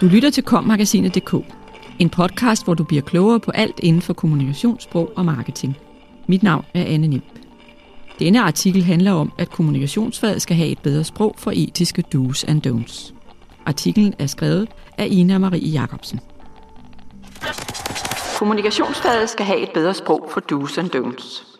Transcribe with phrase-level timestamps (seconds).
[0.00, 1.34] Du lytter til kommagasinet.dk,
[1.98, 5.76] en podcast, hvor du bliver klogere på alt inden for kommunikationssprog og marketing.
[6.28, 7.22] Mit navn er Anne Nim.
[8.18, 12.66] Denne artikel handler om, at kommunikationsfaget skal have et bedre sprog for etiske do's and
[12.66, 13.14] don'ts.
[13.66, 14.68] Artiklen er skrevet
[14.98, 16.20] af Ina Marie Jacobsen.
[18.38, 21.54] Kommunikationsfaget skal have et bedre sprog for do's and don'ts.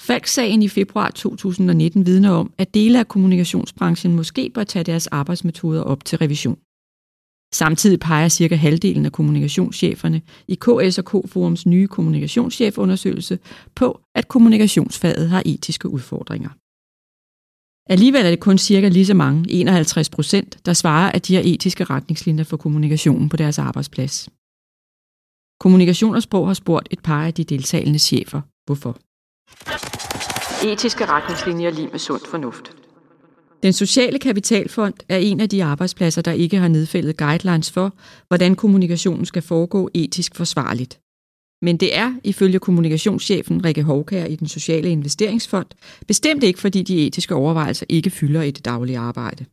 [0.00, 5.82] Falk-sagen i februar 2019 vidner om, at dele af kommunikationsbranchen måske bør tage deres arbejdsmetoder
[5.82, 6.58] op til revision.
[7.54, 13.38] Samtidig peger cirka halvdelen af kommunikationscheferne i KS og K-forums nye kommunikationschefundersøgelse
[13.74, 16.50] på, at kommunikationsfaget har etiske udfordringer.
[17.92, 21.42] Alligevel er det kun cirka lige så mange, 51 procent, der svarer, at de har
[21.44, 24.28] etiske retningslinjer for kommunikationen på deres arbejdsplads.
[25.60, 28.92] Kommunikation og Sprog har spurgt et par af de deltagende chefer, hvorfor.
[30.72, 32.84] Etiske retningslinjer lige med sund fornuft.
[33.64, 37.96] Den Sociale Kapitalfond er en af de arbejdspladser, der ikke har nedfældet guidelines for,
[38.28, 41.00] hvordan kommunikationen skal foregå etisk forsvarligt.
[41.62, 45.66] Men det er, ifølge kommunikationschefen Rikke Hovkær i den Sociale Investeringsfond,
[46.06, 49.44] bestemt ikke fordi de etiske overvejelser ikke fylder i det daglige arbejde.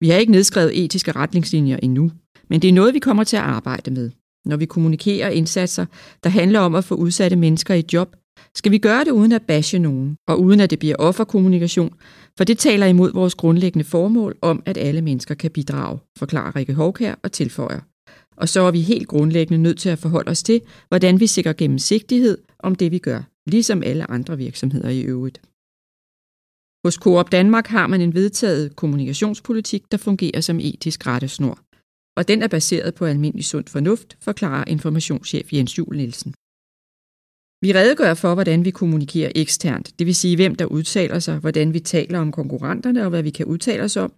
[0.00, 2.10] Vi har ikke nedskrevet etiske retningslinjer endnu,
[2.48, 4.10] men det er noget, vi kommer til at arbejde med.
[4.44, 5.86] Når vi kommunikerer indsatser,
[6.24, 8.16] der handler om at få udsatte mennesker i job,
[8.54, 11.94] skal vi gøre det uden at bashe nogen, og uden at det bliver offerkommunikation,
[12.38, 16.74] for det taler imod vores grundlæggende formål om, at alle mennesker kan bidrage, forklarer Rikke
[16.74, 17.80] Hovkær og tilføjer.
[18.36, 21.52] Og så er vi helt grundlæggende nødt til at forholde os til, hvordan vi sikrer
[21.52, 25.40] gennemsigtighed om det, vi gør, ligesom alle andre virksomheder i øvrigt.
[26.84, 31.58] Hos Coop Danmark har man en vedtaget kommunikationspolitik, der fungerer som etisk rettesnor.
[32.16, 36.34] Og den er baseret på almindelig sund fornuft, forklarer informationschef Jens Jul Nielsen.
[37.66, 41.74] Vi redegør for, hvordan vi kommunikerer eksternt, det vil sige, hvem der udtaler sig, hvordan
[41.74, 44.12] vi taler om konkurrenterne og hvad vi kan udtale os om.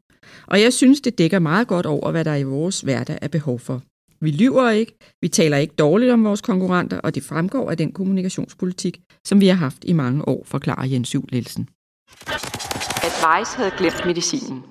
[0.46, 3.58] Og jeg synes, det dækker meget godt over, hvad der i vores hverdag er behov
[3.58, 3.82] for.
[4.20, 7.92] Vi lyver ikke, vi taler ikke dårligt om vores konkurrenter, og det fremgår af den
[7.92, 11.68] kommunikationspolitik, som vi har haft i mange år, forklarer Jens Jul Nielsen.
[13.08, 14.62] Advice havde glemt medicinen.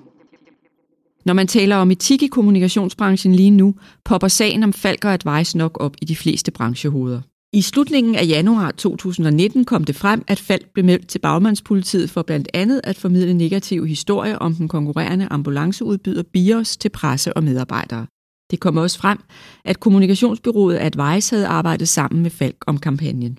[1.24, 5.58] Når man taler om etik i kommunikationsbranchen lige nu, popper sagen om Falk og Advice
[5.58, 7.20] nok op i de fleste branchehoveder.
[7.52, 12.22] I slutningen af januar 2019 kom det frem, at Falk blev meldt til bagmandspolitiet for
[12.22, 18.06] blandt andet at formidle negative historier om den konkurrerende ambulanceudbyder BIOS til presse og medarbejdere.
[18.50, 19.18] Det kom også frem,
[19.64, 23.38] at kommunikationsbyrået Advice havde arbejdet sammen med Falk om kampagnen.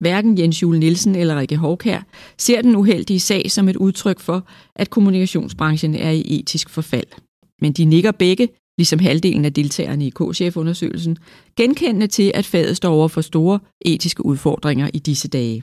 [0.00, 2.02] Hverken Jens Jule Nielsen eller Rikke Hovkær
[2.38, 7.06] ser den uheldige sag som et udtryk for, at kommunikationsbranchen er i etisk forfald.
[7.60, 8.48] Men de nikker begge
[8.78, 11.18] ligesom halvdelen af deltagerne i K-chefundersøgelsen,
[11.56, 15.62] genkendende til, at faget står over for store etiske udfordringer i disse dage.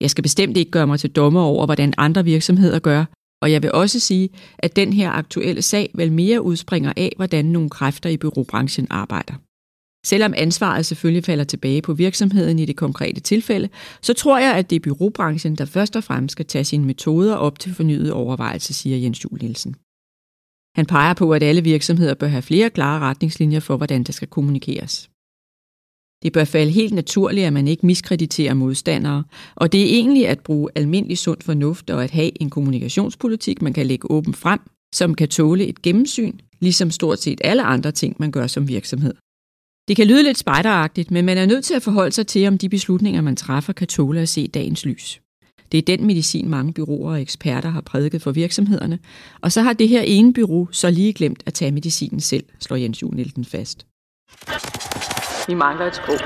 [0.00, 3.04] Jeg skal bestemt ikke gøre mig til dommer over, hvordan andre virksomheder gør,
[3.42, 4.28] og jeg vil også sige,
[4.58, 9.34] at den her aktuelle sag vel mere udspringer af, hvordan nogle kræfter i byråbranchen arbejder.
[10.06, 13.68] Selvom ansvaret selvfølgelig falder tilbage på virksomheden i det konkrete tilfælde,
[14.02, 17.34] så tror jeg, at det er byråbranchen, der først og fremmest skal tage sine metoder
[17.34, 19.76] op til fornyet overvejelse, siger Jens Jul Nielsen.
[20.74, 24.28] Han peger på, at alle virksomheder bør have flere klare retningslinjer for, hvordan der skal
[24.28, 25.10] kommunikeres.
[26.22, 29.24] Det bør falde helt naturligt, at man ikke miskrediterer modstandere,
[29.54, 33.72] og det er egentlig at bruge almindelig sund fornuft og at have en kommunikationspolitik, man
[33.72, 34.60] kan lægge åben frem,
[34.94, 39.14] som kan tåle et gennemsyn, ligesom stort set alle andre ting, man gør som virksomhed.
[39.88, 42.58] Det kan lyde lidt spejderagtigt, men man er nødt til at forholde sig til, om
[42.58, 45.20] de beslutninger, man træffer, kan tåle at se dagens lys.
[45.72, 48.98] Det er den medicin, mange byråer og eksperter har prædiket for virksomhederne,
[49.40, 52.76] og så har det her ene bureau så lige glemt at tage medicinen selv, slår
[52.76, 53.86] Jens Jul Nielsen fast.
[55.48, 56.18] Vi mangler et sprog.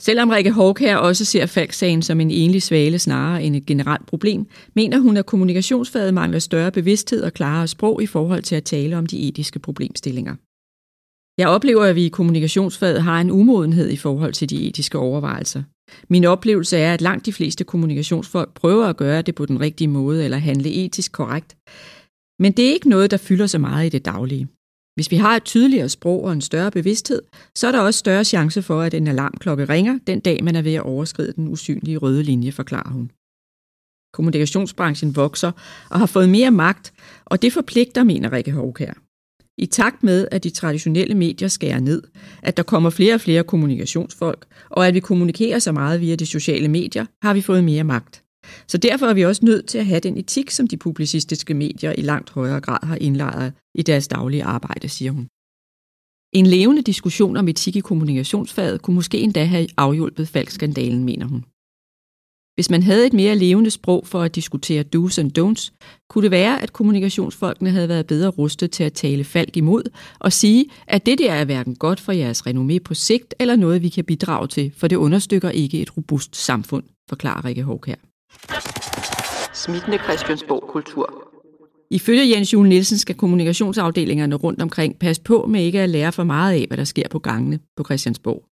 [0.00, 4.46] Selvom Rikke her også ser Falk-sagen som en enlig svale snarere end et generelt problem,
[4.74, 8.98] mener hun, at kommunikationsfaget mangler større bevidsthed og klarere sprog i forhold til at tale
[8.98, 10.34] om de etiske problemstillinger.
[11.38, 15.62] Jeg oplever, at vi i kommunikationsfaget har en umodenhed i forhold til de etiske overvejelser.
[16.08, 19.88] Min oplevelse er, at langt de fleste kommunikationsfolk prøver at gøre det på den rigtige
[19.88, 21.56] måde eller handle etisk korrekt.
[22.38, 24.48] Men det er ikke noget, der fylder så meget i det daglige.
[24.94, 27.22] Hvis vi har et tydeligere sprog og en større bevidsthed,
[27.54, 30.62] så er der også større chance for, at en alarmklokke ringer den dag, man er
[30.62, 33.10] ved at overskride den usynlige røde linje, forklarer hun.
[34.12, 35.52] Kommunikationsbranchen vokser
[35.90, 36.92] og har fået mere magt,
[37.24, 38.92] og det forpligter, mener Rikke Hovkær.
[39.60, 42.02] I takt med, at de traditionelle medier skærer ned,
[42.42, 46.26] at der kommer flere og flere kommunikationsfolk, og at vi kommunikerer så meget via de
[46.26, 48.22] sociale medier, har vi fået mere magt.
[48.66, 51.94] Så derfor er vi også nødt til at have den etik, som de publicistiske medier
[51.98, 55.28] i langt højere grad har indlejret i deres daglige arbejde, siger hun.
[56.32, 61.44] En levende diskussion om etik i kommunikationsfaget kunne måske endda have afhjulpet falskskandalen, mener hun.
[62.60, 65.70] Hvis man havde et mere levende sprog for at diskutere do's and don'ts,
[66.10, 69.82] kunne det være, at kommunikationsfolkene havde været bedre rustet til at tale falk imod
[70.18, 73.82] og sige, at det der er hverken godt for jeres renommé på sigt eller noget,
[73.82, 77.94] vi kan bidrage til, for det understøtter ikke et robust samfund, forklarer Rikke her.
[79.54, 81.24] Smittende Christiansborg-kultur.
[81.90, 86.24] Ifølge Jens Jule Nielsen skal kommunikationsafdelingerne rundt omkring passe på med ikke at lære for
[86.24, 88.49] meget af, hvad der sker på gangene på Christiansborg.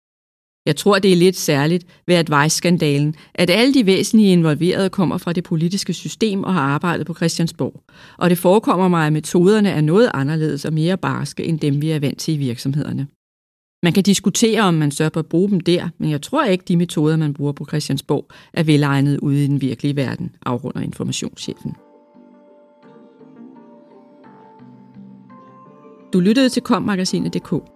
[0.67, 5.33] Jeg tror, det er lidt særligt ved advice-skandalen, at alle de væsentlige involverede kommer fra
[5.33, 7.83] det politiske system og har arbejdet på Christiansborg.
[8.19, 11.91] Og det forekommer mig, at metoderne er noget anderledes og mere barske end dem, vi
[11.91, 13.07] er vant til i virksomhederne.
[13.83, 16.65] Man kan diskutere, om man sørger på at bruge dem der, men jeg tror ikke,
[16.69, 21.73] de metoder, man bruger på Christiansborg, er velegnede ude i den virkelige verden, afrunder informationschefen.
[26.13, 27.76] Du lyttede til kommagasinet.dk,